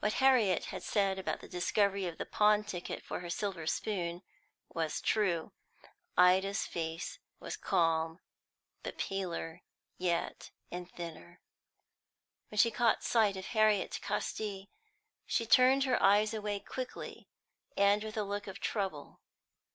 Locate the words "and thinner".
10.70-11.40